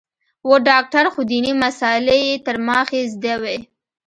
و 0.49 0.51
ډاکتر 0.69 1.05
خو 1.13 1.21
ديني 1.31 1.53
مسالې 1.63 2.17
يې 2.27 2.35
تر 2.45 2.55
ما 2.67 2.79
ښې 2.87 3.01
زده 3.13 3.35
وې. 3.41 3.57